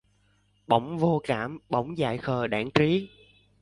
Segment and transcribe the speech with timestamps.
[0.67, 3.07] Bỗng vô cảm bỗng dại khờ đãng trí